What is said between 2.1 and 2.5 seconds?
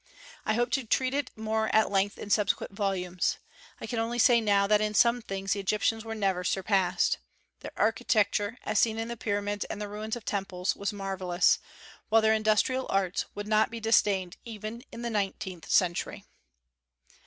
in